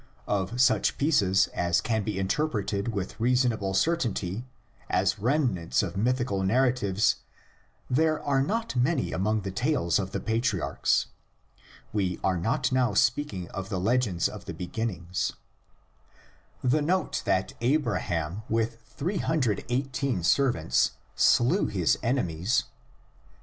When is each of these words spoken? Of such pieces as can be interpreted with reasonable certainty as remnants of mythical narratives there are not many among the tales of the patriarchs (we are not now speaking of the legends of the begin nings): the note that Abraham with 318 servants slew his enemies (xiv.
Of 0.27 0.59
such 0.59 0.97
pieces 0.97 1.45
as 1.53 1.79
can 1.79 2.01
be 2.03 2.17
interpreted 2.17 2.87
with 2.87 3.19
reasonable 3.19 3.75
certainty 3.75 4.47
as 4.89 5.19
remnants 5.19 5.83
of 5.83 5.95
mythical 5.95 6.41
narratives 6.41 7.17
there 7.87 8.19
are 8.23 8.41
not 8.41 8.75
many 8.75 9.11
among 9.11 9.41
the 9.41 9.51
tales 9.51 9.99
of 9.99 10.09
the 10.09 10.19
patriarchs 10.19 11.05
(we 11.93 12.19
are 12.23 12.39
not 12.39 12.71
now 12.71 12.95
speaking 12.95 13.47
of 13.49 13.69
the 13.69 13.79
legends 13.79 14.27
of 14.27 14.45
the 14.45 14.55
begin 14.55 14.89
nings): 14.89 15.33
the 16.63 16.81
note 16.81 17.21
that 17.25 17.53
Abraham 17.61 18.41
with 18.49 18.81
318 18.81 20.23
servants 20.23 20.93
slew 21.15 21.67
his 21.67 21.99
enemies 22.01 22.63
(xiv. 22.63 22.67